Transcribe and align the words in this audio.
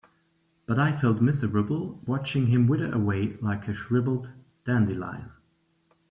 But 0.65 0.79
I 0.79 0.97
felt 0.99 1.21
miserable 1.21 1.99
watching 2.07 2.47
him 2.47 2.67
wither 2.67 2.91
away 2.91 3.37
like 3.39 3.67
a 3.67 3.75
shriveled 3.75 4.31
dandelion. 4.65 5.29